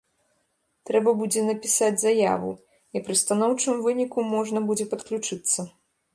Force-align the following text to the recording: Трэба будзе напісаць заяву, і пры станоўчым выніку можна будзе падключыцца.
Трэба 0.89 1.11
будзе 1.19 1.43
напісаць 1.49 1.99
заяву, 2.05 2.51
і 2.97 3.03
пры 3.09 3.19
станоўчым 3.23 3.73
выніку 3.85 4.27
можна 4.33 4.59
будзе 4.73 4.91
падключыцца. 4.97 5.59